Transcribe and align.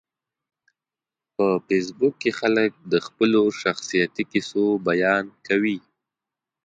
په 1.35 1.45
فېسبوک 1.65 2.13
کې 2.21 2.31
خلک 2.39 2.71
د 2.91 2.93
خپلو 3.05 3.41
شخصیتي 3.61 4.23
کیسو 4.31 4.65
بیان 4.87 5.25
کوي 5.47 5.77